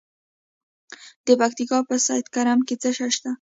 د 1.25 1.27
پکتیا 1.39 1.77
په 1.89 1.95
سید 2.05 2.25
کرم 2.35 2.59
کې 2.67 2.75
څه 2.81 2.89
شی 2.97 3.09
شته؟ 3.15 3.29